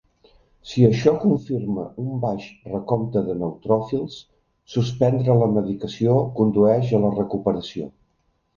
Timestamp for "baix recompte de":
2.23-3.37